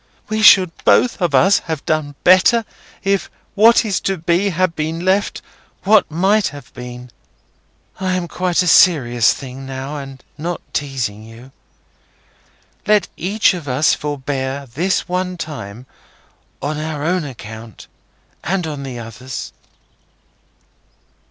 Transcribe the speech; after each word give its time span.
We 0.29 0.41
should 0.41 0.71
both 0.83 1.21
of 1.21 1.35
us 1.35 1.59
have 1.59 1.85
done 1.85 2.15
better, 2.23 2.65
if 3.03 3.29
What 3.53 3.85
is 3.85 3.99
to 3.99 4.17
be 4.17 4.49
had 4.49 4.75
been 4.75 5.05
left 5.05 5.43
What 5.83 6.09
might 6.09 6.47
have 6.47 6.73
been. 6.73 7.11
I 7.99 8.15
am 8.15 8.27
quite 8.27 8.61
a 8.63 8.63
little 8.65 8.69
serious 8.69 9.31
thing 9.31 9.63
now, 9.67 9.97
and 9.97 10.23
not 10.39 10.59
teasing 10.73 11.21
you. 11.23 11.51
Let 12.87 13.09
each 13.15 13.53
of 13.53 13.67
us 13.67 13.93
forbear, 13.93 14.65
this 14.73 15.07
one 15.07 15.37
time, 15.37 15.85
on 16.63 16.79
our 16.79 17.03
own 17.03 17.23
account, 17.23 17.85
and 18.43 18.65
on 18.65 18.81
the 18.81 18.97
other's!" 18.97 19.53